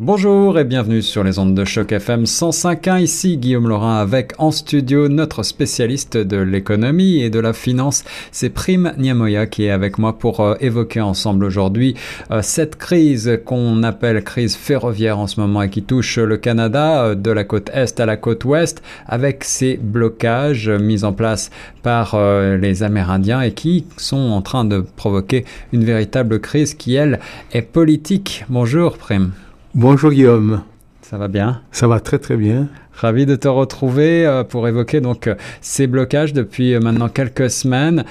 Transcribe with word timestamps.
Bonjour 0.00 0.58
et 0.58 0.64
bienvenue 0.64 1.02
sur 1.02 1.22
les 1.22 1.38
ondes 1.38 1.54
de 1.54 1.64
choc 1.64 1.92
FM 1.92 2.24
105.1. 2.24 3.00
Ici 3.00 3.36
Guillaume 3.36 3.68
Laurin 3.68 3.98
avec 3.98 4.32
en 4.38 4.50
studio 4.50 5.08
notre 5.08 5.44
spécialiste 5.44 6.16
de 6.16 6.36
l'économie 6.36 7.22
et 7.22 7.30
de 7.30 7.38
la 7.38 7.52
finance. 7.52 8.02
C'est 8.32 8.50
Prime 8.50 8.92
Niamoya 8.98 9.46
qui 9.46 9.66
est 9.66 9.70
avec 9.70 9.98
moi 9.98 10.18
pour 10.18 10.40
euh, 10.40 10.56
évoquer 10.58 11.00
ensemble 11.00 11.44
aujourd'hui 11.44 11.94
euh, 12.32 12.42
cette 12.42 12.74
crise 12.74 13.38
qu'on 13.44 13.84
appelle 13.84 14.24
crise 14.24 14.56
ferroviaire 14.56 15.20
en 15.20 15.28
ce 15.28 15.38
moment 15.38 15.62
et 15.62 15.70
qui 15.70 15.84
touche 15.84 16.18
le 16.18 16.38
Canada 16.38 17.04
euh, 17.04 17.14
de 17.14 17.30
la 17.30 17.44
côte 17.44 17.70
est 17.72 18.00
à 18.00 18.04
la 18.04 18.16
côte 18.16 18.44
ouest 18.44 18.82
avec 19.06 19.44
ces 19.44 19.76
blocages 19.76 20.70
mis 20.70 21.04
en 21.04 21.12
place 21.12 21.52
par 21.84 22.18
les 22.18 22.82
Amérindiens 22.82 23.42
et 23.42 23.52
qui 23.52 23.86
sont 23.96 24.16
en 24.16 24.42
train 24.42 24.64
de 24.64 24.84
provoquer 24.96 25.44
une 25.72 25.84
véritable 25.84 26.40
crise 26.40 26.74
qui 26.74 26.96
elle 26.96 27.20
est 27.52 27.62
politique. 27.62 28.44
Bonjour 28.48 28.98
Prime. 28.98 29.30
Bonjour 29.76 30.12
Guillaume. 30.12 30.62
Ça 31.02 31.18
va 31.18 31.26
bien? 31.26 31.60
Ça 31.72 31.88
va 31.88 31.98
très 31.98 32.20
très 32.20 32.36
bien. 32.36 32.68
Ravi 32.92 33.26
de 33.26 33.34
te 33.34 33.48
retrouver 33.48 34.24
euh, 34.24 34.44
pour 34.44 34.68
évoquer 34.68 35.00
donc 35.00 35.26
euh, 35.26 35.34
ces 35.62 35.88
blocages 35.88 36.32
depuis 36.32 36.74
euh, 36.74 36.80
maintenant 36.80 37.08
quelques 37.08 37.50
semaines, 37.50 38.04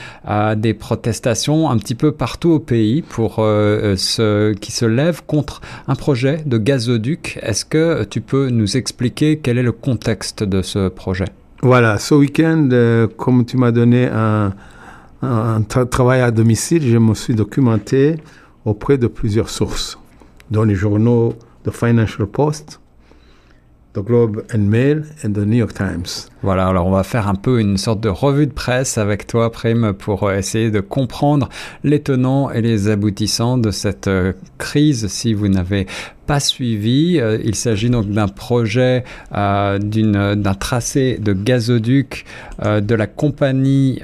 des 0.58 0.74
protestations 0.74 1.70
un 1.70 1.78
petit 1.78 1.96
peu 1.96 2.12
partout 2.12 2.50
au 2.50 2.60
pays 2.60 3.02
pour 3.02 3.36
ce 3.36 4.52
qui 4.56 4.74
se 4.74 4.86
lèvent 4.86 5.24
contre 5.26 5.62
un 5.88 5.96
projet 5.96 6.44
de 6.46 6.58
gazoduc. 6.58 7.40
Est-ce 7.42 7.64
que 7.64 8.04
tu 8.04 8.20
peux 8.20 8.50
nous 8.50 8.76
expliquer 8.76 9.40
quel 9.40 9.58
est 9.58 9.64
le 9.64 9.72
contexte 9.72 10.44
de 10.44 10.62
ce 10.62 10.90
projet? 10.90 11.30
Voilà, 11.62 11.98
ce 11.98 12.14
week-end, 12.14 13.08
comme 13.16 13.46
tu 13.46 13.56
m'as 13.56 13.72
donné 13.72 14.08
un, 14.08 14.54
un 15.22 15.62
travail 15.62 16.20
à 16.20 16.32
domicile, 16.32 16.84
je 16.86 16.98
me 16.98 17.14
suis 17.14 17.36
documenté 17.36 18.18
auprès 18.66 18.98
de 18.98 19.08
plusieurs 19.08 19.50
sources, 19.50 19.98
dont 20.52 20.64
les 20.64 20.76
journaux 20.76 21.36
the 21.64 21.72
Financial 21.72 22.28
Post, 22.28 22.80
The 23.94 24.00
Globe 24.00 24.44
and 24.54 24.60
Mail 24.60 25.04
et 25.24 25.30
The 25.30 25.38
New 25.38 25.58
York 25.58 25.74
Times. 25.74 26.28
Voilà, 26.42 26.68
alors 26.68 26.88
on 26.88 26.92
va 26.92 27.04
faire 27.04 27.28
un 27.28 27.36
peu 27.36 27.60
une 27.60 27.78
sorte 27.78 28.00
de 28.00 28.10
revue 28.10 28.48
de 28.48 28.52
presse 28.52 28.98
avec 28.98 29.28
toi, 29.28 29.52
Prime, 29.52 29.94
pour 29.94 30.24
euh, 30.24 30.36
essayer 30.36 30.72
de 30.72 30.80
comprendre 30.80 31.48
les 31.84 32.02
tenants 32.02 32.50
et 32.50 32.62
les 32.62 32.90
aboutissants 32.90 33.60
de 33.60 33.70
cette 33.70 34.08
euh, 34.08 34.34
crise. 34.58 35.08
Si 35.08 35.36
vous 35.36 35.48
n'avez 35.48 35.86
pas 36.26 36.40
suivi, 36.40 37.20
euh, 37.20 37.38
il 37.44 37.56
s'agit 37.56 37.90
donc 37.90 38.08
d'un 38.10 38.28
projet 38.28 39.04
d'un 39.32 40.54
tracé 40.60 41.18
de 41.22 41.34
gazoduc 41.34 42.26
de 42.64 42.96
la 42.96 43.08
compagnie 43.08 44.00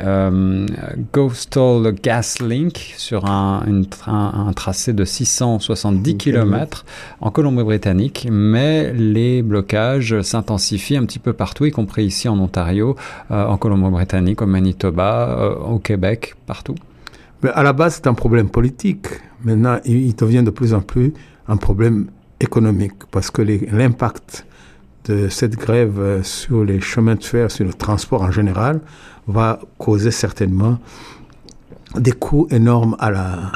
Ghostal 1.14 1.94
Gas 2.02 2.38
Link 2.42 2.94
sur 2.98 3.26
un, 3.26 3.64
un 4.08 4.54
tracé 4.54 4.94
de 4.94 5.06
670 5.06 6.18
km 6.18 6.86
en 7.22 7.32
Colombie-Britannique, 7.32 8.28
mais 8.32 8.94
les 8.94 9.42
blocages 9.42 10.22
s'intensifient 10.22 10.98
un 10.98 11.06
petit 11.06 11.20
peu 11.20 11.34
partout, 11.34 11.66
y 11.66 11.72
compris 11.72 12.06
ici 12.06 12.28
en 12.28 12.40
Ontario, 12.40 12.96
euh, 13.32 13.46
en 13.46 13.58
Colombie-Britannique, 13.58 14.42
au 14.42 14.46
Manitoba, 14.46 15.30
euh, 15.30 15.56
au 15.56 15.80
Québec, 15.80 16.36
partout. 16.46 16.76
Mais 17.44 17.50
À 17.52 17.64
la 17.64 17.74
base, 17.74 17.96
c'est 17.96 18.08
un 18.08 18.14
problème 18.14 18.50
politique. 18.50 19.08
Maintenant, 19.44 19.80
il 19.86 20.14
devient 20.16 20.44
de 20.44 20.50
plus 20.50 20.74
en 20.74 20.82
plus 20.82 21.14
un 21.50 21.58
problème 21.58 22.08
économique 22.40 23.06
parce 23.12 23.30
que 23.32 23.42
l'impact 23.42 24.46
de 25.06 25.28
cette 25.28 25.56
grève 25.56 26.00
euh, 26.00 26.24
sur 26.24 26.64
les 26.64 26.80
chemins 26.80 27.16
de 27.16 27.24
fer, 27.24 27.52
sur 27.52 27.66
le 27.66 27.74
transport 27.74 28.22
en 28.22 28.32
général, 28.32 28.80
va 29.28 29.60
causer 29.78 30.12
certainement 30.12 30.78
des 31.96 32.12
coûts 32.12 32.48
énormes 32.52 32.96
à 33.00 33.12
la 33.12 33.52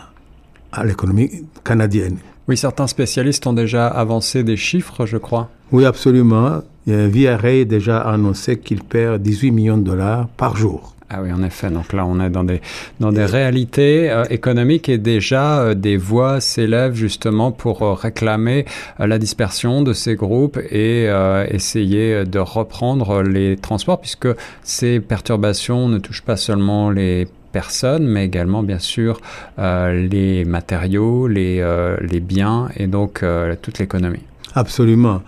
à 0.71 0.83
l'économie 0.83 1.29
canadienne. 1.63 2.17
Oui, 2.47 2.57
certains 2.57 2.87
spécialistes 2.87 3.45
ont 3.45 3.53
déjà 3.53 3.87
avancé 3.87 4.43
des 4.43 4.57
chiffres, 4.57 5.05
je 5.05 5.17
crois. 5.17 5.49
Oui, 5.71 5.85
absolument. 5.85 6.61
Via 6.87 7.37
Ray 7.37 7.65
déjà 7.65 7.99
annoncé 7.99 8.57
qu'il 8.59 8.83
perd 8.83 9.21
18 9.21 9.51
millions 9.51 9.77
de 9.77 9.83
dollars 9.83 10.27
par 10.29 10.57
jour. 10.57 10.92
Ah 11.15 11.19
oui, 11.21 11.31
en 11.31 11.43
effet. 11.43 11.69
Donc 11.69 11.93
là, 11.93 12.07
on 12.07 12.19
est 12.19 12.31
dans 12.31 12.43
des, 12.43 12.59
dans 12.99 13.11
des 13.11 13.25
réalités 13.25 14.09
euh, 14.09 14.23
économiques 14.31 14.89
et 14.89 14.97
déjà 14.97 15.59
euh, 15.59 15.73
des 15.75 15.95
voix 15.95 16.41
s'élèvent 16.41 16.95
justement 16.95 17.51
pour 17.51 17.83
euh, 17.83 17.93
réclamer 17.93 18.65
la 18.97 19.19
dispersion 19.19 19.83
de 19.83 19.93
ces 19.93 20.15
groupes 20.15 20.57
et 20.71 21.09
essayer 21.49 22.25
de 22.25 22.39
reprendre 22.39 23.21
les 23.21 23.57
transports 23.57 24.01
puisque 24.01 24.27
ces 24.63 24.99
perturbations 24.99 25.87
ne 25.87 25.99
touchent 25.99 26.23
pas 26.23 26.37
seulement 26.37 26.89
les 26.89 27.27
personnes, 27.51 28.07
mais 28.07 28.25
également 28.25 28.63
bien 28.63 28.79
sûr 28.79 29.19
les 29.57 30.45
matériaux, 30.45 31.27
les, 31.27 31.63
les, 32.01 32.19
biens 32.19 32.69
et 32.77 32.87
donc 32.87 33.23
toute 33.61 33.79
l'économie. 33.79 34.23
Absolument. 34.55 35.21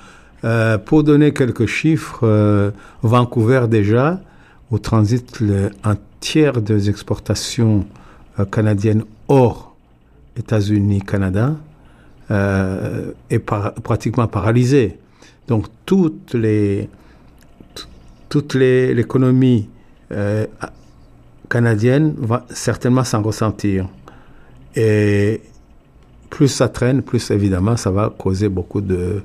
pour 0.86 1.04
donner 1.04 1.34
quelques 1.34 1.68
chiffres, 1.68 2.72
Vancouver 3.04 3.66
déjà, 3.70 4.20
où 4.72 4.80
transite 4.80 5.42
un 5.84 5.96
tiers 6.20 6.62
des 6.62 6.90
exportations 6.90 7.86
canadiennes 8.52 9.04
hors 9.28 9.76
États-Unis-Canada, 10.38 11.56
est 12.30 13.40
pratiquement 13.40 14.28
paralysé. 14.28 14.98
Donc 15.48 15.68
toute 15.86 16.34
l'économie 18.56 19.70
canadienne 21.50 22.16
va 22.18 22.46
certainement 22.50 23.04
s'en 23.04 23.22
ressentir. 23.22 23.88
Et 24.76 25.42
plus 26.30 26.48
ça 26.48 26.68
traîne, 26.68 27.02
plus 27.04 27.30
évidemment 27.32 27.78
ça 27.78 27.92
va 27.92 28.10
causer 28.18 28.50
beaucoup 28.50 28.82
de, 28.82 29.22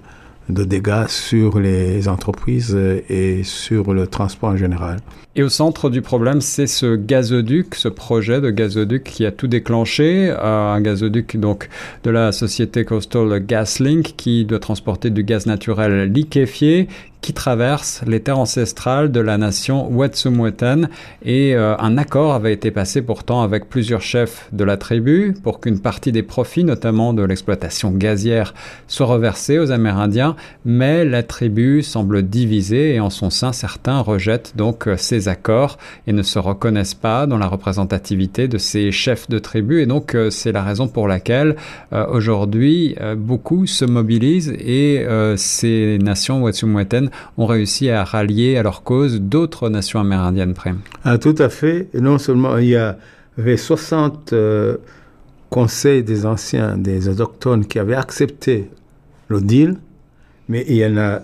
de 0.48 0.64
dégâts 0.64 1.06
sur 1.08 1.58
les 1.58 2.06
entreprises 2.06 2.76
et 3.08 3.42
sur 3.42 3.94
le 3.94 4.06
transport 4.06 4.50
en 4.50 4.56
général. 4.56 5.00
Et 5.40 5.42
au 5.42 5.48
centre 5.48 5.88
du 5.88 6.02
problème, 6.02 6.42
c'est 6.42 6.66
ce 6.66 6.96
gazoduc, 6.96 7.74
ce 7.74 7.88
projet 7.88 8.42
de 8.42 8.50
gazoduc 8.50 9.04
qui 9.04 9.24
a 9.24 9.32
tout 9.32 9.46
déclenché, 9.46 10.28
un 10.38 10.78
gazoduc 10.82 11.38
donc 11.38 11.70
de 12.04 12.10
la 12.10 12.30
société 12.30 12.84
Coastal 12.84 13.46
GasLink 13.46 14.16
qui 14.18 14.44
doit 14.44 14.58
transporter 14.58 15.08
du 15.08 15.24
gaz 15.24 15.46
naturel 15.46 16.12
liquéfié 16.12 16.88
qui 17.20 17.32
traverse 17.32 18.02
les 18.06 18.20
terres 18.20 18.38
ancestrales 18.38 19.12
de 19.12 19.20
la 19.20 19.36
nation 19.36 19.88
Wet'suwet'en. 19.90 20.88
Et 21.22 21.54
euh, 21.54 21.76
un 21.78 21.98
accord 21.98 22.32
avait 22.32 22.52
été 22.52 22.70
passé 22.70 23.02
pourtant 23.02 23.42
avec 23.42 23.68
plusieurs 23.68 24.00
chefs 24.00 24.48
de 24.52 24.64
la 24.64 24.76
tribu 24.76 25.34
pour 25.42 25.60
qu'une 25.60 25.80
partie 25.80 26.12
des 26.12 26.22
profits, 26.22 26.64
notamment 26.64 27.12
de 27.12 27.22
l'exploitation 27.22 27.90
gazière, 27.90 28.54
soit 28.86 29.06
reversée 29.06 29.58
aux 29.58 29.70
Amérindiens, 29.70 30.36
mais 30.64 31.04
la 31.04 31.22
tribu 31.22 31.82
semble 31.82 32.22
divisée 32.22 32.94
et 32.94 33.00
en 33.00 33.10
son 33.10 33.30
sein 33.30 33.52
certains 33.52 34.00
rejettent 34.00 34.54
donc 34.56 34.88
euh, 34.88 34.96
ces 34.96 35.28
accords 35.30 35.78
et 36.06 36.12
ne 36.12 36.22
se 36.22 36.38
reconnaissent 36.38 36.94
pas 36.94 37.26
dans 37.26 37.38
la 37.38 37.46
représentativité 37.46 38.48
de 38.48 38.58
ces 38.58 38.92
chefs 38.92 39.30
de 39.30 39.38
tribu 39.38 39.80
et 39.80 39.86
donc 39.86 40.14
euh, 40.14 40.28
c'est 40.28 40.52
la 40.52 40.62
raison 40.62 40.88
pour 40.88 41.08
laquelle 41.08 41.56
aujourd'hui 41.90 42.96
beaucoup 43.16 43.66
se 43.66 43.84
mobilisent 43.84 44.52
et 44.52 45.04
ces 45.36 45.98
nations 46.00 46.42
Wet'suwet'en 46.42 47.06
ont 47.38 47.46
réussi 47.46 47.90
à 47.90 48.04
rallier 48.04 48.56
à 48.56 48.62
leur 48.62 48.82
cause 48.82 49.20
d'autres 49.20 49.68
nations 49.68 50.00
amérindiennes 50.00 50.54
près. 50.54 50.74
Ah, 51.04 51.18
tout 51.18 51.34
à 51.38 51.48
fait. 51.48 51.88
Et 51.94 52.00
non 52.00 52.18
seulement 52.18 52.58
il 52.58 52.68
y 52.68 52.76
avait 52.76 53.56
60 53.56 54.32
euh, 54.32 54.76
conseils 55.48 56.02
des 56.02 56.26
anciens, 56.26 56.76
des 56.76 57.08
autochtones 57.08 57.66
qui 57.66 57.78
avaient 57.78 57.96
accepté 57.96 58.70
le 59.28 59.40
deal, 59.40 59.76
mais 60.48 60.64
il 60.68 60.76
y, 60.76 60.86
en 60.86 60.96
a, 60.96 61.20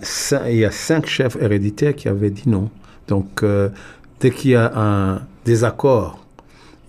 il 0.49 0.57
y 0.57 0.65
a 0.65 0.71
cinq 0.71 1.05
chefs 1.05 1.37
héréditaires 1.39 1.95
qui 1.95 2.07
avaient 2.07 2.29
dit 2.29 2.47
non. 2.47 2.69
Donc, 3.07 3.43
euh, 3.43 3.69
dès 4.19 4.31
qu'il 4.31 4.51
y 4.51 4.55
a 4.55 4.71
un 4.75 5.21
désaccord, 5.45 6.19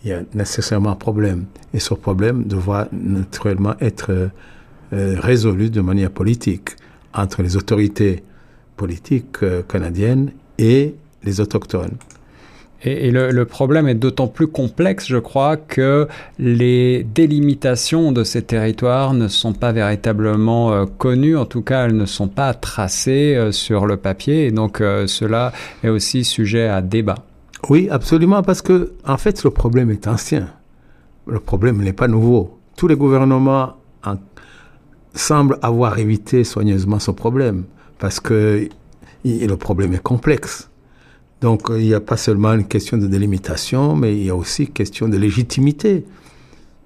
il 0.04 0.10
y 0.10 0.12
a 0.12 0.22
nécessairement 0.34 0.90
un 0.90 0.96
problème. 0.96 1.44
Et 1.74 1.80
ce 1.80 1.94
problème 1.94 2.44
devra 2.44 2.88
naturellement 2.92 3.74
être 3.80 4.10
euh, 4.10 4.28
résolu 5.20 5.70
de 5.70 5.80
manière 5.80 6.10
politique 6.10 6.70
entre 7.12 7.42
les 7.42 7.56
autorités 7.56 8.22
politique 8.78 9.42
euh, 9.42 9.62
canadienne 9.62 10.30
et 10.56 10.94
les 11.24 11.40
autochtones. 11.40 11.96
Et, 12.84 13.10
le, 13.10 13.44
problème 13.44 13.88
est 13.88 13.94
d'autant 13.94 14.28
plus 14.28 14.46
complexe, 14.46 15.06
je 15.08 15.16
crois, 15.16 15.56
que 15.56 16.06
les 16.38 17.02
délimitations 17.02 18.12
de 18.12 18.22
ces 18.22 18.42
territoires 18.42 19.14
ne 19.14 19.26
sont 19.26 19.52
pas 19.52 19.72
véritablement 19.72 20.72
euh, 20.72 20.84
connues, 20.86 21.36
en 21.36 21.44
tout 21.44 21.62
cas 21.62 21.86
elles 21.86 21.96
ne 21.96 22.06
sont 22.06 22.28
pas 22.28 22.54
tracées 22.54 23.34
euh, 23.34 23.50
sur 23.50 23.86
le 23.86 23.96
papier, 23.96 24.46
et 24.46 24.52
donc 24.52 24.78
cela 24.78 25.52
est 25.82 25.88
aussi 25.88 26.22
sujet 26.22 26.68
à 26.68 26.80
débat. 26.80 27.16
Oui, 27.68 27.88
absolument, 27.90 28.42
parce 28.42 28.62
que 28.62 28.92
en 29.04 29.16
fait 29.16 29.42
le 29.42 29.50
problème 29.50 29.90
est 29.90 30.06
ancien. 30.06 30.48
Le 31.26 31.40
problème 31.40 31.82
n'est 31.82 31.92
pas 31.92 32.08
nouveau. 32.08 32.58
Tous 32.76 32.86
les 32.86 32.96
gouvernements 32.96 33.74
semblent 35.14 35.58
avoir 35.62 35.98
évité 35.98 36.44
soigneusement 36.44 36.98
ce 36.98 37.10
problème 37.10 37.64
parce 37.98 38.20
que 38.20 38.68
le 39.24 39.56
problème 39.56 39.92
est 39.94 40.02
complexe. 40.02 40.70
Donc 41.40 41.68
il 41.70 41.86
n'y 41.86 41.94
a 41.94 42.00
pas 42.00 42.16
seulement 42.16 42.52
une 42.52 42.66
question 42.66 42.98
de 42.98 43.06
délimitation, 43.06 43.94
mais 43.94 44.16
il 44.16 44.24
y 44.24 44.30
a 44.30 44.34
aussi 44.34 44.64
une 44.64 44.72
question 44.72 45.08
de 45.08 45.16
légitimité 45.16 46.04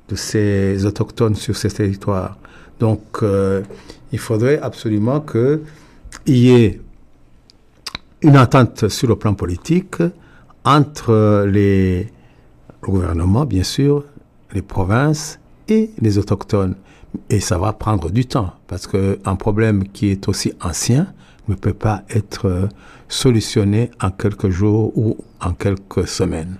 de 0.09 0.17
ces 0.17 0.85
autochtones 0.85 1.35
sur 1.35 1.57
ces 1.57 1.71
territoires. 1.71 2.37
Donc, 2.79 3.01
euh, 3.23 3.63
il 4.11 4.19
faudrait 4.19 4.59
absolument 4.61 5.21
qu'il 5.21 5.61
y 6.27 6.51
ait 6.51 6.81
une 8.23 8.37
entente 8.37 8.89
sur 8.89 9.09
le 9.09 9.17
plan 9.17 9.35
politique 9.35 9.97
entre 10.65 11.47
les, 11.47 12.09
le 12.83 12.89
gouvernement, 12.89 13.45
bien 13.47 13.63
sûr, 13.63 14.05
les 14.53 14.63
provinces 14.63 15.39
et 15.69 15.91
les 16.01 16.19
autochtones. 16.19 16.75
Et 17.31 17.41
ça 17.41 17.59
va 17.59 17.73
prendre 17.73 18.11
du 18.11 18.27
temps, 18.27 18.53
parce 18.67 18.87
qu'un 18.87 19.37
problème 19.37 19.89
qui 19.89 20.11
est 20.11 20.29
aussi 20.29 20.53
ancien 20.61 21.07
ne 21.49 21.55
peut 21.55 21.75
pas 21.75 22.03
être 22.11 22.69
solutionné 23.09 23.91
en 24.01 24.11
quelques 24.11 24.51
jours 24.51 24.97
ou 24.97 25.17
en 25.41 25.53
quelques 25.53 26.07
semaines. 26.07 26.59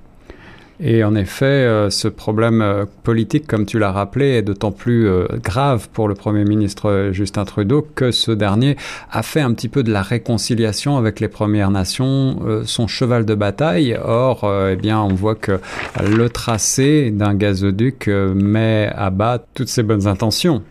Et 0.85 1.05
en 1.05 1.15
effet, 1.15 1.45
euh, 1.45 1.91
ce 1.91 2.09
problème 2.09 2.61
euh, 2.61 2.87
politique, 3.05 3.47
comme 3.47 3.67
tu 3.67 3.79
l'as 3.79 3.93
rappelé, 3.93 4.31
est 4.31 4.43
d'autant 4.43 4.73
plus 4.73 5.09
euh, 5.09 5.29
grave 5.41 5.89
pour 5.93 6.09
le 6.09 6.15
Premier 6.15 6.45
ministre 6.45 7.11
Justin 7.13 7.45
Trudeau 7.45 7.87
que 7.95 8.11
ce 8.11 8.33
dernier 8.33 8.77
a 9.13 9.23
fait 9.23 9.41
un 9.41 9.55
petit 9.55 9.69
peu 9.69 9.85
de 9.85 9.93
la 9.93 10.03
réconciliation 10.03 10.97
avec 10.97 11.21
les 11.21 11.29
Premières 11.29 11.71
Nations 11.71 12.41
son 12.65 12.89
cheval 12.89 13.25
de 13.25 13.35
bataille. 13.35 13.97
Or, 14.05 14.51
eh 14.71 14.77
bien, 14.77 15.01
on 15.01 15.15
voit 15.15 15.35
que 15.35 15.61
le 16.03 16.29
tracé 16.29 17.11
d'un 17.11 17.35
gazoduc 17.35 18.09
met 18.09 18.91
à 18.95 19.11
bas 19.11 19.39
toutes 19.55 19.69
ses 19.69 19.83
bonnes 19.83 20.07
intentions. 20.07 20.63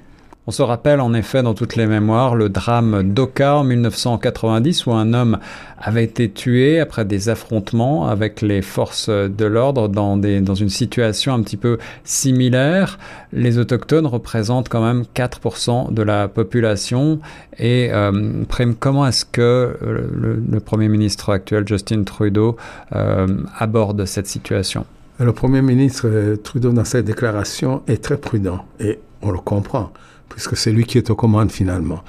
On 0.52 0.54
se 0.54 0.64
rappelle 0.64 1.00
en 1.00 1.14
effet 1.14 1.44
dans 1.44 1.54
toutes 1.54 1.78
les 1.78 1.88
mémoires 1.88 2.36
le 2.36 2.50
drame 2.50 3.04
d'Oka 3.04 3.56
en 3.56 3.64
1990 3.64 4.86
où 4.86 4.92
un 4.92 5.14
homme 5.14 5.40
avait 5.78 6.04
été 6.04 6.30
tué 6.30 6.82
après 6.82 7.06
des 7.06 7.30
affrontements 7.30 8.10
avec 8.10 8.42
les 8.42 8.62
forces 8.62 9.08
de 9.08 9.46
l'ordre 9.46 9.88
dans, 9.88 10.18
dans 10.18 10.56
une 10.56 10.68
situation 10.68 11.34
un 11.34 11.42
petit 11.42 11.56
peu 11.56 11.78
similaire. 12.04 13.00
Les 13.32 13.60
autochtones 13.60 14.06
représentent 14.06 14.68
quand 14.68 14.84
même 14.84 15.06
4% 15.16 15.94
de 15.94 16.02
la 16.02 16.28
population. 16.28 17.22
Et 17.58 17.88
euh, 17.94 18.44
comment 18.78 19.08
est-ce 19.08 19.24
que 19.24 19.78
le, 19.82 20.60
Premier 20.60 20.90
ministre 20.90 21.32
actuel, 21.32 21.66
Justin 21.66 22.04
Trudeau, 22.04 22.58
euh, 22.94 23.26
aborde 23.58 24.04
cette 24.04 24.28
situation? 24.28 24.86
Le 25.18 25.32
Premier 25.32 25.62
ministre 25.62 26.10
euh, 26.10 26.36
Trudeau, 26.36 26.74
dans 26.74 26.84
cette 26.84 27.06
déclaration, 27.06 27.84
est 27.88 28.04
très 28.04 28.18
prudent 28.18 28.66
et 28.82 29.00
on 29.22 29.32
le 29.32 29.40
comprend 29.40 29.94
puisque 30.32 30.58
c'est 30.58 30.72
lui 30.72 30.86
qui 30.86 30.98
est 30.98 31.10
aux 31.10 31.16
commandes 31.16 31.52
finalement. 31.52 32.04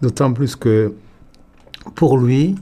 D'autant 0.00 0.32
plus 0.32 0.56
que 0.56 0.92
pour 1.94 2.18
lui, 2.18 2.54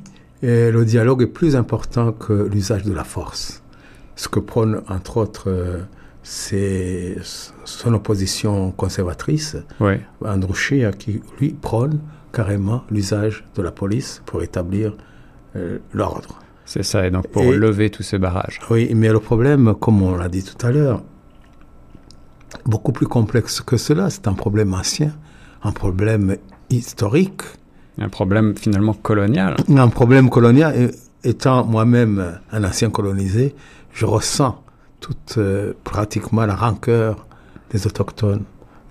eh, 0.43 0.71
le 0.71 0.85
dialogue 0.85 1.23
est 1.23 1.27
plus 1.27 1.57
important 1.57 2.13
que 2.13 2.33
l'usage 2.33 2.85
de 2.85 2.93
la 2.93 3.05
force. 3.05 3.63
Ce 4.17 4.29
que 4.29 4.41
prône 4.41 4.83
entre 4.89 5.17
autres 5.17 5.49
euh, 5.49 5.81
c'est 6.23 7.17
son 7.65 7.95
opposition 7.95 8.73
conservatrice. 8.73 9.57
Andrew 10.25 10.55
Scheer, 10.55 10.97
qui 10.97 11.23
lui 11.39 11.51
prône 11.51 12.01
carrément 12.33 12.85
l'usage 12.91 13.45
de 13.57 13.63
la 13.63 13.73
police 13.73 14.23
pour 14.27 14.43
établir 14.43 14.97
euh, 15.57 15.79
l'ordre. 15.93 16.39
C'est 16.65 16.85
ça, 16.85 17.07
et 17.07 17.11
donc 17.11 17.27
pour 17.29 17.43
lever 17.43 17.91
tous 17.91 18.05
ces 18.05 18.19
barrages. 18.19 18.61
Oui, 18.71 18.93
mais 18.95 19.09
le 19.09 19.19
problème, 19.19 19.75
comme 19.75 20.03
on 20.03 20.17
l'a 20.17 20.29
dit 20.29 20.45
tout 20.45 20.65
à 20.65 20.71
l'heure, 20.71 21.03
beaucoup 22.65 22.93
plus 22.93 23.07
complexe 23.07 23.61
que 23.61 23.77
cela. 23.77 24.11
C'est 24.11 24.29
un 24.29 24.35
problème 24.35 24.75
ancien, 24.75 25.13
un 25.63 25.73
problème 25.73 26.37
historique. 26.69 27.43
Un 27.99 28.09
problème 28.09 28.57
finalement 28.57 28.95
colonial. 28.95 29.57
Un 29.69 29.89
problème 29.89 30.31
colonial. 30.31 30.75
Et, 30.77 30.91
étant 31.29 31.65
moi-même 31.65 32.39
un 32.53 32.65
ancien 32.65 32.91
colonisé, 32.91 33.55
je 33.93 34.07
ressens 34.07 34.63
toute 35.01 35.37
euh, 35.39 35.73
pratiquement 35.85 36.47
la 36.47 36.55
rancœur 36.55 37.27
des 37.71 37.87
autochtones 37.87 38.45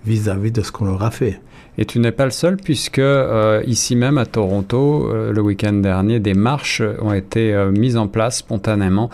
vis-à-vis 0.04 0.52
de 0.52 0.62
ce 0.62 0.72
qu'on 0.72 0.86
leur 0.86 1.02
a 1.02 1.10
fait. 1.10 1.40
Et 1.80 1.86
tu 1.86 1.98
n'es 1.98 2.12
pas 2.12 2.26
le 2.26 2.30
seul 2.30 2.58
puisque 2.58 2.98
euh, 2.98 3.62
ici 3.66 3.96
même 3.96 4.18
à 4.18 4.26
Toronto, 4.26 5.08
euh, 5.08 5.32
le 5.32 5.40
week-end 5.40 5.72
dernier, 5.72 6.20
des 6.20 6.34
marches 6.34 6.82
ont 7.00 7.14
été 7.14 7.54
euh, 7.54 7.70
mises 7.70 7.96
en 7.96 8.06
place 8.06 8.36
spontanément 8.36 9.08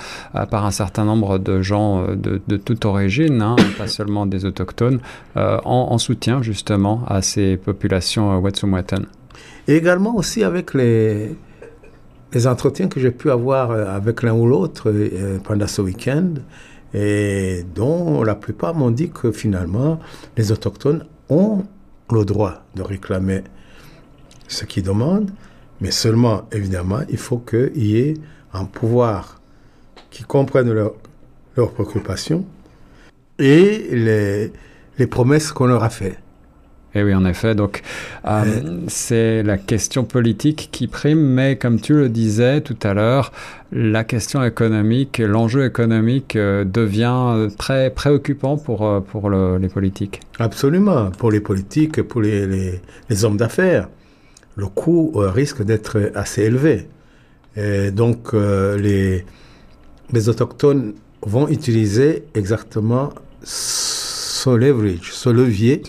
par 0.51 0.67
un 0.67 0.73
certain 0.73 1.05
nombre 1.05 1.39
de 1.39 1.63
gens 1.63 2.05
de, 2.09 2.43
de 2.45 2.57
toute 2.57 2.85
origine, 2.85 3.41
hein, 3.41 3.55
pas 3.79 3.87
seulement 3.87 4.27
des 4.27 4.45
autochtones, 4.45 4.99
en, 5.37 5.63
en, 5.65 5.99
soutien 5.99 6.43
justement 6.43 7.05
à 7.07 7.23
ces 7.23 7.57
populations 7.57 8.37
Wet'suwet'en. 8.41 9.03
Et 9.69 9.77
également 9.77 10.17
aussi 10.17 10.43
avec 10.43 10.75
les, 10.75 11.37
les 12.33 12.47
entretiens 12.49 12.89
que 12.89 12.99
j'ai 12.99 13.13
pu 13.13 13.31
avoir 13.31 13.71
avec 13.71 14.25
l'un 14.25 14.35
ou 14.35 14.47
l'autre 14.47 14.93
pendant 15.45 15.69
ce 15.69 15.83
week-end, 15.83 16.35
et 16.95 17.65
dont 17.77 18.25
la 18.25 18.35
plupart 18.35 18.75
m'ont 18.75 18.91
dit 18.91 19.11
que 19.11 19.31
finalement, 19.31 20.01
les 20.37 20.51
autochtones 20.51 21.05
ont 21.29 21.63
le 22.11 22.25
droit 22.25 22.65
de 22.75 22.83
réclamer 22.83 23.43
ce 24.49 24.65
qu'ils 24.65 24.83
demandent, 24.83 25.31
mais 25.81 25.91
seulement, 25.91 26.49
évidemment, 26.53 27.01
il 27.09 27.19
faut 27.19 27.39
qu'il 27.39 27.77
y 27.77 27.99
ait 27.99 28.15
un 28.53 28.65
pouvoir 28.65 29.41
qui 30.11 30.23
comprenne 30.23 30.73
leurs 30.73 31.73
préoccupations 31.73 32.45
et 33.39 34.51
les, 34.99 35.07
promesses 35.07 35.53
qu'on 35.53 35.67
leur 35.67 35.83
a 35.83 35.91
faites. 35.91 36.19
Et 36.97 37.01
eh 37.01 37.03
oui, 37.03 37.15
en 37.15 37.27
effet. 37.27 37.55
Donc, 37.55 37.83
euh, 38.27 38.43
c'est 38.89 39.43
la 39.43 39.59
question 39.59 40.05
politique 40.05 40.71
qui 40.73 40.87
prime, 40.87 41.21
mais 41.21 41.57
comme 41.57 41.79
tu 41.79 41.93
le 41.93 42.09
disais 42.09 42.63
tout 42.63 42.79
à 42.83 42.95
l'heure, 42.95 43.33
la 43.71 44.03
question 44.03 44.43
économique, 44.43 45.19
l'enjeu 45.19 45.67
économique 45.67 46.37
euh, 46.37 46.65
devient 46.65 47.49
très 47.59 47.91
préoccupant 47.91 48.57
pour, 48.57 48.87
euh, 48.87 49.01
pour 49.01 49.29
les 49.29 49.69
politiques. 49.69 50.23
Absolument, 50.39 51.11
pour 51.11 51.31
les 51.31 51.41
politiques 51.41 52.01
pour 52.01 52.23
les, 52.23 52.81
les, 53.11 53.25
hommes 53.27 53.37
d'affaires. 53.37 53.91
Le 54.55 54.69
coût 54.69 55.13
risque 55.17 55.63
d'être 55.63 56.13
assez 56.15 56.45
élevé. 56.45 56.89
Et 57.57 57.91
donc, 57.91 58.33
les, 58.33 59.27
les 60.15 60.29
Autochtones 60.31 60.95
vont 61.21 61.47
utiliser 61.49 62.25
exactement 62.35 63.11
ce 63.43 64.06
leverage, 64.51 65.13
ce 65.13 65.31
levier, 65.31 65.83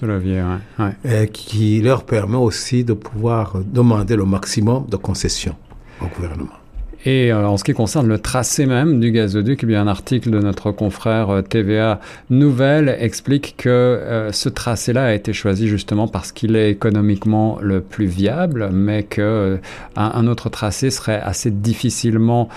qui 1.33 1.81
leur 1.81 2.03
permet 2.03 2.37
aussi 2.37 2.83
de 2.83 2.93
pouvoir 2.93 3.57
demander 3.65 4.15
le 4.15 4.25
maximum 4.25 4.85
de 4.87 4.97
concessions 4.97 5.55
au 6.01 6.07
gouvernement. 6.15 6.66
Et 7.07 7.31
euh, 7.31 7.47
en 7.47 7.55
ce 7.55 7.63
qui 7.63 7.71
concerne 7.71 8.05
le 8.09 8.19
tracé 8.19 8.65
même 8.65 8.99
du 8.99 9.13
gazoduc, 9.13 9.61
eh 9.63 9.65
bien, 9.65 9.81
un 9.81 9.87
article 9.87 10.29
de 10.29 10.39
notre 10.39 10.73
confrère 10.73 11.29
euh, 11.29 11.41
TVA 11.41 12.01
Nouvelle 12.29 12.97
explique 12.99 13.55
que 13.55 13.69
euh, 13.69 14.33
ce 14.33 14.49
tracé-là 14.49 15.05
a 15.05 15.13
été 15.13 15.31
choisi 15.31 15.69
justement 15.69 16.09
parce 16.09 16.33
qu'il 16.33 16.57
est 16.57 16.69
économiquement 16.69 17.59
le 17.61 17.79
plus 17.79 18.07
viable, 18.07 18.71
mais 18.73 19.03
que 19.03 19.57
un, 19.95 20.27
autre 20.27 20.49
tracé 20.49 20.89
serait 20.89 21.21
assez 21.21 21.49
difficilement 21.49 22.49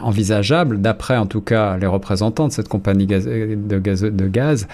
envisageable, 0.00 0.80
d'après 0.80 1.18
en 1.18 1.26
tout 1.26 1.42
cas 1.42 1.76
les 1.76 1.86
représentants 1.86 2.48
de 2.48 2.52
cette 2.52 2.68
compagnie 2.68 3.06
de, 3.06 3.78
gaz, 3.78 4.02
de 4.02 4.28
gaz 4.28 4.66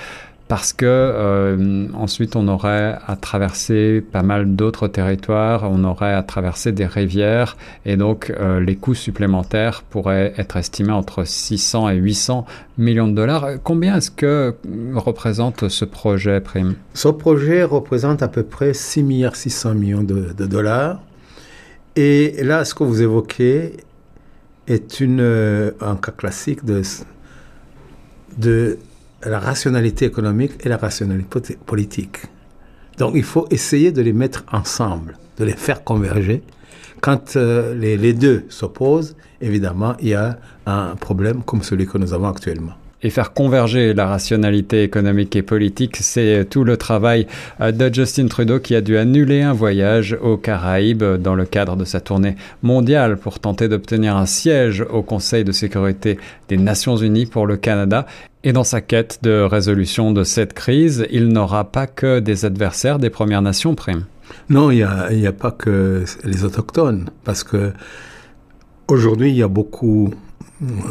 parce 0.53 0.75
que 0.75 0.85
euh, 0.85 1.87
ensuite 1.95 2.37
on 2.37 2.47
aurait 2.47 2.99
à 3.07 3.17
traverser 3.17 4.03
pas 4.03 4.23
mal 4.23 4.55
d'autres 4.55 4.87
territoires, 4.87 5.63
on 5.65 5.83
aurait 5.83 6.13
à 6.13 6.23
traverser 6.23 6.73
des 6.73 6.85
rivières 6.85 7.57
et 7.87 7.97
donc 7.97 8.29
euh, 8.29 8.61
les 8.61 8.77
coûts 8.77 8.93
supplémentaires 8.93 9.83
pourraient 9.83 10.35
être 10.37 10.59
estimés 10.59 10.93
entre 10.93 11.25
600 11.25 11.89
et 11.89 11.97
800 11.97 12.45
millions 12.77 13.09
de 13.09 13.15
dollars. 13.15 13.47
Combien 13.65 13.97
est-ce 13.97 14.11
que 14.11 14.55
représente 14.95 15.71
ce 15.71 15.87
projet 15.87 16.39
Prime? 16.43 16.75
Ce 16.93 17.09
projet 17.09 17.65
représente 17.65 18.23
à 18.23 18.29
peu 18.29 18.43
près 18.43 18.75
6 18.75 19.05
milliards 19.05 19.37
600 19.37 19.73
millions 19.73 20.03
de, 20.03 20.35
dollars. 20.45 21.01
Et 21.97 22.45
là, 22.45 22.67
ce 22.67 22.75
que 22.75 22.85
vous 22.85 23.01
évoquez 23.01 23.79
est 24.67 25.01
une, 25.01 25.21
euh, 25.23 25.71
un 25.81 25.97
cas 25.97 26.13
classique 26.13 26.63
de, 26.67 26.83
de 28.37 28.77
la 29.25 29.39
rationalité 29.39 30.05
économique 30.05 30.53
et 30.65 30.69
la 30.69 30.77
rationalité 30.77 31.57
politique. 31.67 32.19
Donc 32.99 33.13
il 33.15 33.23
faut 33.23 33.47
essayer 33.51 33.93
de 33.93 34.03
les 34.03 34.13
mettre 34.13 34.45
ensemble, 34.53 35.17
de 35.39 35.45
les 35.45 35.53
faire 35.57 35.85
converger. 35.85 36.43
Quand 37.01 37.37
euh, 37.37 37.75
les, 37.75 37.97
les 37.97 38.13
deux 38.13 38.45
s'opposent, 38.49 39.17
évidemment, 39.41 39.95
il 40.01 40.09
y 40.09 40.15
a 40.15 40.39
un 40.67 40.95
problème 40.97 41.43
comme 41.43 41.63
celui 41.63 41.87
que 41.87 41.99
nous 41.99 42.13
avons 42.13 42.29
actuellement 42.29 42.75
et 43.03 43.11
faire 43.11 43.33
converger 43.33 43.95
la 43.95 44.07
rationalité 44.07 44.83
économique 44.83 45.35
et 45.37 45.43
politique, 45.43 45.97
c'est 46.01 46.47
tout 46.49 46.65
le 46.65 46.77
travail 46.77 47.27
euh, 47.61 47.73
de 47.73 47.93
Justin 47.93 48.27
Trudeau 48.27 48.61
qui 48.61 48.75
a 48.75 48.81
dû 48.81 48.97
annuler 48.97 49.43
un 49.43 49.53
voyage 49.53 50.17
aux 50.23 50.37
Caraïbes 50.37 51.05
dans 51.05 51.35
le 51.35 51.45
cadre 51.45 51.77
de 51.77 51.85
sa 51.85 52.01
tournée 52.01 52.37
mondiale 52.63 53.17
pour 53.17 53.41
tenter 53.41 53.69
d'obtenir 53.69 54.17
un 54.17 54.27
siège 54.27 54.85
au 54.91 55.03
Conseil 55.03 55.45
de 55.45 55.53
sécurité 55.53 56.19
des 56.49 56.57
Nations 56.57 56.97
Unies 56.97 57.27
pour 57.27 57.47
le 57.47 57.57
Canada. 57.57 58.07
Et 58.45 58.53
dans 58.53 58.65
sa 58.65 58.81
quête 58.81 59.21
de 59.23 59.41
résolution 59.43 60.13
de 60.13 60.25
cette 60.25 60.53
crise, 60.53 61.07
il 61.11 61.29
n'aura 61.29 61.71
pas 61.71 61.87
que 61.87 62.19
des 62.19 62.45
adversaires 62.45 62.99
des 62.99 63.11
Premières 63.11 63.43
Nations, 63.43 63.75
Prime. 63.75 64.05
Non, 64.49 64.71
il 64.71 64.77
n'y 64.77 64.83
a, 65.27 65.29
a, 65.29 65.33
pas 65.33 65.51
que 65.51 66.05
les 66.25 66.45
autochtones, 66.45 67.11
parce 67.25 67.45
que 67.45 67.73
aujourd'hui, 68.89 69.31
il 69.31 69.37
y 69.37 69.43
a 69.43 69.49
beaucoup 69.49 70.13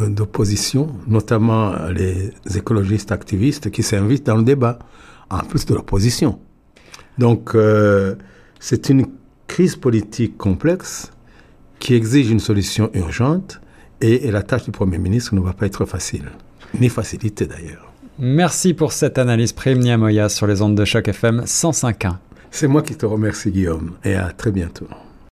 d'opposition, 0.10 0.90
notamment 1.08 1.74
les 1.90 2.32
écologistes 2.56 3.12
activistes 3.12 3.72
qui 3.72 3.84
s'invitent 3.84 4.26
dans 4.26 4.38
le 4.38 4.44
débat, 4.44 4.80
en 5.30 5.40
plus 5.40 5.66
de 5.66 5.74
l'opposition. 5.74 6.40
Donc, 7.18 7.56
euh, 7.56 8.16
c'est 8.60 8.90
une 8.90 9.06
crise 9.48 9.76
politique 9.76 10.38
complexe 10.38 11.12
qui 11.80 11.94
exige 11.94 12.30
une 12.30 12.40
solution 12.40 12.90
urgente 12.94 13.62
et, 14.02 14.28
et 14.28 14.32
la 14.32 14.44
tâche 14.44 14.66
du 14.66 14.72
Premier 14.72 14.98
ministre 14.98 15.36
ne 15.36 15.42
va 15.42 15.54
pas 15.54 15.66
être 15.66 15.86
facile, 15.86 16.32
ni 16.80 16.90
facilitée 16.90 17.48
d'ailleurs. 17.48 17.92
Merci 18.20 18.74
pour 18.74 18.92
cette 18.94 19.18
analyse 19.18 19.54
Prime 19.54 19.80
Niamoya 19.80 20.30
sur 20.30 20.48
les 20.48 20.62
ondes 20.62 20.76
de 20.76 20.86
choc 20.86 21.08
FM 21.08 21.42
105.1. 21.42 22.18
C'est 22.52 22.68
moi 22.68 22.82
qui 22.82 22.96
te 22.96 23.06
remercie 23.06 23.50
Guillaume 23.52 23.94
et 24.04 24.16
à 24.16 24.32
très 24.32 24.52
bientôt. 24.52 24.88